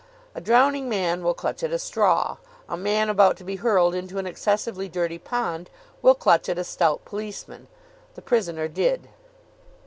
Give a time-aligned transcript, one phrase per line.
[0.33, 2.37] A drowning man will clutch at a straw.
[2.67, 5.69] A man about to be hurled into an excessively dirty pond
[6.01, 7.67] will clutch at a stout policeman.
[8.15, 9.09] The prisoner did.